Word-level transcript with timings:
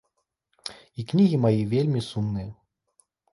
І 1.01 1.05
кнігі 1.11 1.37
мае 1.43 1.59
вельмі 1.75 2.01
сумныя. 2.09 2.51